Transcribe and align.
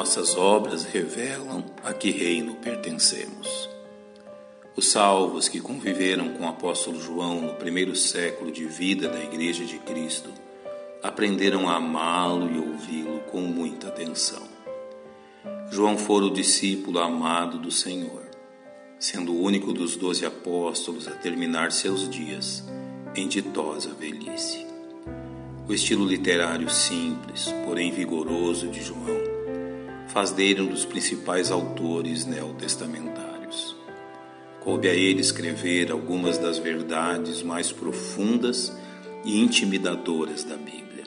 Nossas 0.00 0.34
obras 0.34 0.84
revelam 0.84 1.62
a 1.84 1.92
que 1.92 2.10
reino 2.10 2.54
pertencemos. 2.54 3.68
Os 4.74 4.90
salvos 4.90 5.46
que 5.46 5.60
conviveram 5.60 6.30
com 6.30 6.44
o 6.44 6.48
apóstolo 6.48 6.98
João 6.98 7.42
no 7.42 7.52
primeiro 7.56 7.94
século 7.94 8.50
de 8.50 8.64
vida 8.64 9.10
da 9.10 9.22
Igreja 9.22 9.62
de 9.62 9.76
Cristo 9.80 10.30
aprenderam 11.02 11.68
a 11.68 11.76
amá-lo 11.76 12.50
e 12.50 12.58
ouvi-lo 12.58 13.20
com 13.30 13.42
muita 13.42 13.88
atenção. 13.88 14.42
João 15.70 15.98
fora 15.98 16.24
o 16.24 16.32
discípulo 16.32 16.98
amado 16.98 17.58
do 17.58 17.70
Senhor, 17.70 18.22
sendo 18.98 19.34
o 19.34 19.42
único 19.42 19.70
dos 19.70 19.96
doze 19.96 20.24
apóstolos 20.24 21.06
a 21.08 21.10
terminar 21.10 21.72
seus 21.72 22.08
dias 22.08 22.64
em 23.14 23.28
ditosa 23.28 23.92
velhice. 23.92 24.66
O 25.68 25.74
estilo 25.74 26.06
literário 26.06 26.70
simples, 26.70 27.54
porém 27.66 27.92
vigoroso 27.92 28.68
de 28.68 28.80
João, 28.80 29.29
faz 30.12 30.32
dele 30.32 30.62
um 30.62 30.66
dos 30.66 30.84
principais 30.84 31.50
autores 31.50 32.26
neotestamentários. 32.26 33.76
Coube 34.60 34.88
a 34.88 34.94
ele 34.94 35.20
escrever 35.20 35.90
algumas 35.90 36.36
das 36.36 36.58
verdades 36.58 37.42
mais 37.42 37.70
profundas 37.72 38.76
e 39.24 39.40
intimidadoras 39.40 40.44
da 40.44 40.56
Bíblia, 40.56 41.04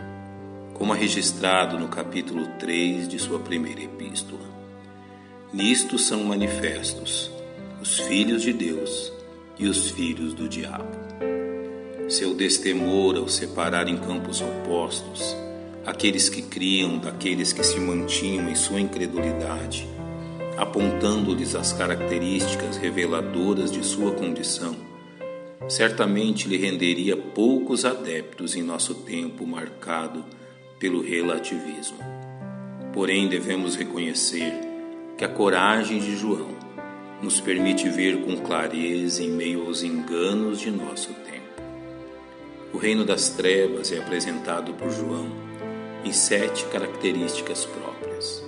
como 0.73 0.95
é 0.95 0.97
registrado 0.97 1.77
no 1.77 1.87
capítulo 1.87 2.47
3 2.59 3.07
de 3.07 3.19
sua 3.19 3.39
primeira 3.39 3.81
epístola. 3.81 4.53
Nisto 5.51 5.99
são 5.99 6.23
manifestos 6.23 7.29
os 7.81 7.99
filhos 7.99 8.41
de 8.41 8.53
Deus 8.53 9.11
e 9.59 9.67
os 9.67 9.89
filhos 9.91 10.33
do 10.33 10.47
diabo. 10.47 10.97
Seu 12.09 12.33
destemor 12.33 13.17
ao 13.17 13.27
separar 13.27 13.87
em 13.89 13.97
campos 13.97 14.41
opostos 14.41 15.35
aqueles 15.85 16.29
que 16.29 16.41
criam 16.41 16.97
daqueles 16.97 17.51
que 17.51 17.63
se 17.63 17.79
mantinham 17.79 18.49
em 18.49 18.55
sua 18.55 18.79
incredulidade, 18.79 19.87
apontando-lhes 20.57 21.55
as 21.55 21.73
características 21.73 22.77
reveladoras 22.77 23.71
de 23.71 23.83
sua 23.83 24.11
condição, 24.11 24.75
certamente 25.67 26.47
lhe 26.47 26.57
renderia 26.57 27.17
poucos 27.17 27.85
adeptos 27.85 28.55
em 28.55 28.61
nosso 28.61 28.95
tempo 28.95 29.45
marcado 29.45 30.23
pelo 30.79 31.01
relativismo. 31.01 31.97
Porém, 32.93 33.27
devemos 33.27 33.75
reconhecer 33.75 34.53
que 35.17 35.25
a 35.25 35.29
coragem 35.29 35.99
de 35.99 36.15
João 36.15 36.49
nos 37.21 37.39
permite 37.39 37.89
ver 37.89 38.21
com 38.21 38.37
clareza 38.37 39.23
em 39.23 39.29
meio 39.29 39.65
aos 39.65 39.81
enganos 39.81 40.59
de 40.59 40.69
nosso 40.69 41.13
tempo. 41.13 41.33
O 42.73 42.77
reino 42.77 43.05
das 43.05 43.29
trevas 43.29 43.91
é 43.91 43.99
apresentado 43.99 44.73
por 44.73 44.91
João 44.91 45.52
em 46.03 46.11
sete 46.11 46.65
características 46.65 47.65
próprias. 47.65 48.43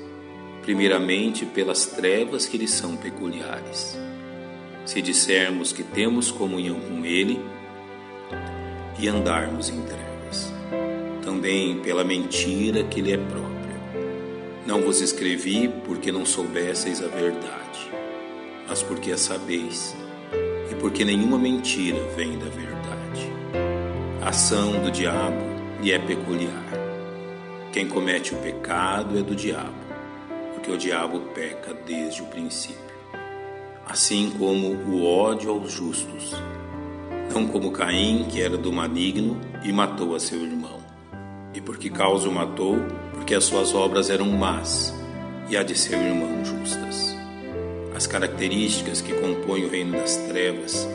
Primeiramente, 0.62 1.46
pelas 1.46 1.86
trevas 1.86 2.46
que 2.46 2.58
lhe 2.58 2.68
são 2.68 2.98
peculiares. 2.98 3.98
Se 4.86 5.02
dissermos 5.02 5.72
que 5.72 5.84
temos 5.84 6.32
comunhão 6.32 6.80
com 6.80 7.06
Ele 7.06 7.40
e 9.00 9.08
andarmos 9.08 9.70
em 9.70 9.82
trevas. 9.82 10.52
Também 11.24 11.80
pela 11.80 12.04
mentira 12.04 12.84
que 12.84 13.02
lhe 13.02 13.14
é 13.14 13.18
própria. 13.18 13.46
Não 14.66 14.82
vos 14.82 15.02
escrevi 15.02 15.72
porque 15.86 16.12
não 16.12 16.26
soubesseis 16.26 17.02
a 17.02 17.08
verdade, 17.08 17.92
mas 18.68 18.82
porque 18.82 19.12
a 19.12 19.18
sabeis, 19.18 19.96
e 20.72 20.76
porque 20.76 21.06
nenhuma 21.06 21.38
mentira 21.38 22.00
vem 22.16 22.38
da 22.38 22.46
verdade. 22.46 23.32
A 24.24 24.30
ação 24.30 24.82
do 24.82 24.92
diabo 24.92 25.44
lhe 25.82 25.92
é 25.92 26.00
peculiar 26.00 26.75
quem 27.76 27.90
comete 27.90 28.34
o 28.34 28.38
pecado 28.38 29.20
é 29.20 29.22
do 29.22 29.36
diabo, 29.36 29.76
porque 30.54 30.72
o 30.72 30.78
diabo 30.78 31.20
peca 31.34 31.74
desde 31.74 32.22
o 32.22 32.26
princípio. 32.28 32.80
Assim 33.86 34.32
como 34.40 34.70
o 34.70 35.06
ódio 35.06 35.52
aos 35.52 35.74
justos, 35.74 36.32
não 37.34 37.46
como 37.46 37.74
Caim, 37.74 38.28
que 38.30 38.42
era 38.42 38.58
do 38.58 38.72
maligno 38.72 39.42
e 39.62 39.74
matou 39.74 40.16
a 40.16 40.22
seu 40.22 40.42
irmão. 40.42 40.80
E 41.54 41.60
porque 41.60 41.90
causa 41.90 42.30
o 42.30 42.32
matou, 42.32 42.78
porque 43.12 43.36
as 43.36 43.44
suas 43.44 43.74
obras 43.76 44.10
eram 44.10 44.30
más 44.30 44.96
e 45.50 45.58
a 45.58 45.62
de 45.62 45.76
seu 45.78 46.02
irmão 46.02 46.46
justas. 46.46 47.14
As 47.94 48.08
características 48.08 49.02
que 49.02 49.14
compõem 49.16 49.66
o 49.66 49.70
reino 49.70 49.98
das 49.98 50.16
trevas 50.16 50.88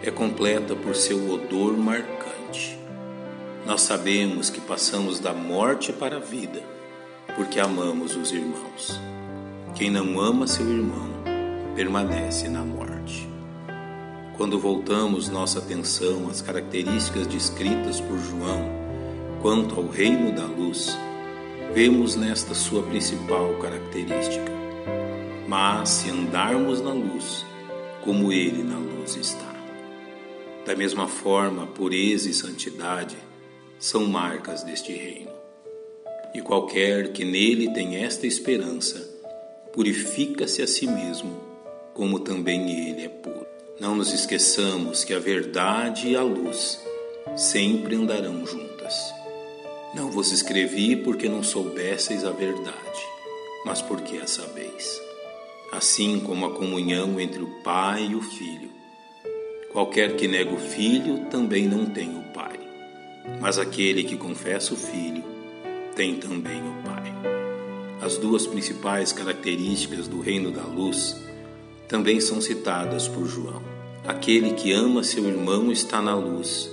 é 0.00 0.12
completa 0.12 0.76
por 0.76 0.94
seu 0.94 1.28
odor 1.28 1.76
marcante 1.76 2.79
nós 3.66 3.82
sabemos 3.82 4.48
que 4.48 4.60
passamos 4.60 5.20
da 5.20 5.32
morte 5.34 5.92
para 5.92 6.16
a 6.16 6.20
vida, 6.20 6.62
porque 7.36 7.60
amamos 7.60 8.16
os 8.16 8.32
irmãos. 8.32 8.98
Quem 9.74 9.90
não 9.90 10.18
ama 10.18 10.46
seu 10.46 10.68
irmão 10.68 11.10
permanece 11.76 12.48
na 12.48 12.62
morte. 12.62 13.28
Quando 14.36 14.58
voltamos 14.58 15.28
nossa 15.28 15.58
atenção 15.58 16.28
às 16.30 16.40
características 16.40 17.26
descritas 17.26 18.00
por 18.00 18.18
João 18.18 18.80
quanto 19.42 19.76
ao 19.76 19.86
reino 19.86 20.32
da 20.32 20.44
luz, 20.44 20.96
vemos 21.74 22.16
nesta 22.16 22.54
sua 22.54 22.82
principal 22.82 23.54
característica. 23.60 24.50
Mas 25.46 25.90
se 25.90 26.10
andarmos 26.10 26.80
na 26.80 26.92
luz, 26.92 27.44
como 28.02 28.32
ele 28.32 28.62
na 28.62 28.78
luz 28.78 29.16
está. 29.16 29.54
Da 30.64 30.74
mesma 30.74 31.06
forma, 31.06 31.66
pureza 31.66 32.30
e 32.30 32.34
santidade 32.34 33.16
são 33.80 34.04
marcas 34.04 34.62
deste 34.62 34.92
reino. 34.92 35.32
E 36.34 36.42
qualquer 36.42 37.12
que 37.12 37.24
nele 37.24 37.72
tem 37.72 38.04
esta 38.04 38.26
esperança, 38.26 39.00
purifica-se 39.72 40.62
a 40.62 40.66
si 40.66 40.86
mesmo, 40.86 41.40
como 41.94 42.20
também 42.20 42.88
ele 42.88 43.06
é 43.06 43.08
puro. 43.08 43.46
Não 43.80 43.94
nos 43.96 44.12
esqueçamos 44.12 45.02
que 45.02 45.14
a 45.14 45.18
verdade 45.18 46.08
e 46.08 46.16
a 46.16 46.22
luz 46.22 46.78
sempre 47.34 47.96
andarão 47.96 48.44
juntas. 48.44 48.94
Não 49.94 50.10
vos 50.10 50.30
escrevi 50.30 50.94
porque 50.94 51.26
não 51.26 51.42
soubesseis 51.42 52.22
a 52.22 52.30
verdade, 52.30 53.00
mas 53.64 53.80
porque 53.80 54.18
a 54.18 54.26
sabeis. 54.26 55.00
Assim 55.72 56.20
como 56.20 56.44
a 56.44 56.52
comunhão 56.52 57.18
entre 57.18 57.42
o 57.42 57.62
Pai 57.62 58.08
e 58.10 58.14
o 58.14 58.20
Filho. 58.20 58.70
Qualquer 59.72 60.16
que 60.16 60.28
nega 60.28 60.52
o 60.52 60.58
Filho 60.58 61.26
também 61.30 61.66
não 61.66 61.86
tem 61.86 62.18
o 62.18 62.22
Pai 62.34 62.49
mas 63.40 63.58
aquele 63.58 64.04
que 64.04 64.16
confessa 64.16 64.74
o 64.74 64.76
Filho 64.76 65.22
tem 65.94 66.16
também 66.16 66.60
o 66.60 66.82
Pai. 66.82 67.12
As 68.00 68.16
duas 68.16 68.46
principais 68.46 69.12
características 69.12 70.08
do 70.08 70.20
reino 70.20 70.50
da 70.50 70.62
luz 70.62 71.20
também 71.86 72.20
são 72.20 72.40
citadas 72.40 73.06
por 73.06 73.26
João. 73.26 73.62
Aquele 74.06 74.52
que 74.52 74.72
ama 74.72 75.02
seu 75.02 75.26
irmão 75.26 75.70
está 75.70 76.00
na 76.00 76.14
luz 76.14 76.70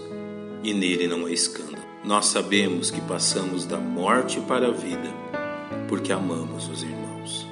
e 0.63 0.73
nele 0.73 1.07
não 1.07 1.25
há 1.25 1.31
escândalo. 1.31 1.85
Nós 2.03 2.27
sabemos 2.27 2.89
que 2.89 3.01
passamos 3.01 3.65
da 3.65 3.77
morte 3.77 4.39
para 4.39 4.67
a 4.67 4.71
vida 4.71 5.11
porque 5.87 6.11
amamos 6.13 6.69
os 6.69 6.83
irmãos. 6.83 7.45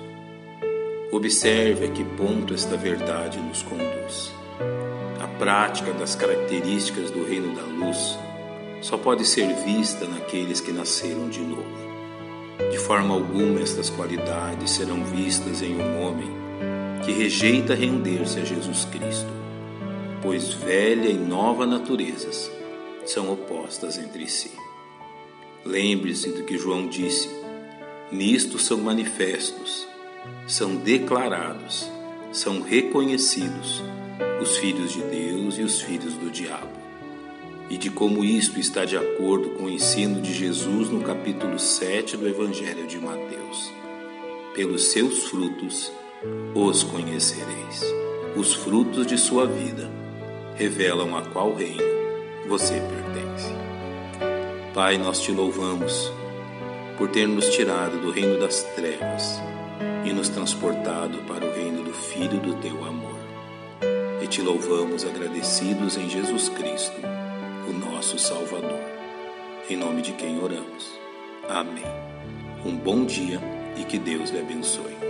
Observe 1.12 1.86
a 1.86 1.92
que 1.92 2.04
ponto 2.04 2.54
esta 2.54 2.78
verdade 2.78 3.40
nos 3.40 3.62
conduz. 3.64 4.32
A 5.22 5.28
prática 5.40 5.92
das 5.94 6.16
características 6.16 7.12
do 7.12 7.26
reino 7.26 7.56
da 7.56 7.64
luz 7.64 8.18
só 8.82 8.98
pode 8.98 9.26
ser 9.26 9.54
vista 9.64 10.06
naqueles 10.06 10.62
que 10.62 10.72
nasceram 10.72 11.30
de 11.30 11.42
novo. 11.42 11.86
De 12.72 12.78
forma 12.78 13.14
alguma 13.14 13.62
estas 13.62 13.90
qualidades 13.90 14.72
serão 14.72 15.04
vistas 15.04 15.62
em 15.62 15.76
um 15.76 16.02
homem 16.02 16.30
que 17.04 17.12
rejeita 17.12 17.76
render-se 17.76 18.40
a 18.40 18.46
Jesus 18.46 18.86
Cristo, 18.86 19.32
pois 20.22 20.54
velha 20.54 21.10
e 21.10 21.14
nova 21.14 21.66
naturezas 21.66 22.52
são 23.06 23.32
opostas 23.32 23.98
entre 23.98 24.28
si. 24.28 24.52
Lembre-se 25.64 26.30
do 26.30 26.44
que 26.44 26.58
João 26.58 26.88
disse: 26.88 27.30
nisto 28.12 28.58
são 28.58 28.78
manifestos, 28.78 29.88
são 30.48 30.76
declarados, 30.76 31.90
são 32.32 32.62
reconhecidos 32.62 33.84
os 34.42 34.58
filhos 34.58 34.94
de 34.94 35.02
Deus 35.02 35.58
e 35.58 35.64
os 35.64 35.82
filhos 35.82 36.14
do 36.14 36.30
diabo 36.30 36.85
e 37.70 37.78
de 37.78 37.90
como 37.90 38.24
isto 38.24 38.60
está 38.60 38.86
de 38.86 38.96
acordo 38.96 39.50
com 39.52 39.64
o 39.64 39.70
ensino 39.70 40.22
de 40.22 40.34
Jesus 40.34 40.90
no 40.90 41.02
capítulo 41.02 41.58
7 41.58 42.16
do 42.18 42.28
Evangelho 42.28 42.86
de 42.86 43.00
Mateus. 43.00 43.72
Pelos 44.54 44.92
seus 44.92 45.26
frutos 45.26 45.92
os 46.54 46.84
conhecereis. 46.84 47.84
Os 48.36 48.54
frutos 48.54 49.08
de 49.08 49.18
sua 49.18 49.46
vida 49.46 49.90
revelam 50.56 51.16
a 51.18 51.24
qual 51.24 51.54
reino 51.54 51.84
você 52.48 52.74
pertence. 52.74 53.52
Pai, 54.74 54.98
nós 54.98 55.22
te 55.22 55.32
louvamos 55.32 56.12
por 56.98 57.10
ter 57.10 57.28
nos 57.28 57.50
tirado 57.50 58.00
do 58.00 58.12
reino 58.12 58.40
das 58.40 58.64
trevas 58.76 59.40
e 60.06 60.14
nos 60.14 60.30
transportado 60.30 61.18
para 61.20 61.46
o 61.46 61.54
reino 61.54 61.84
do 61.84 61.94
Filho 61.94 62.40
do 62.40 62.54
teu 62.56 62.84
amor. 62.86 63.16
E 64.22 64.28
te 64.28 64.42
louvamos 64.42 65.04
agradecidos 65.06 65.98
em 65.98 66.10
Jesus 66.10 66.50
Cristo 66.50 67.25
o 67.68 67.74
nosso 67.74 68.20
Salvador. 68.20 68.80
Em 69.70 69.76
nome 69.76 70.02
de 70.02 70.14
quem 70.14 70.40
oramos. 70.40 71.00
Amém. 71.50 71.84
Um 72.66 72.76
bom 72.76 73.06
dia 73.06 73.40
e 73.78 73.84
que 73.84 73.98
Deus 73.98 74.30
lhe 74.30 74.40
abençoe. 74.40 75.05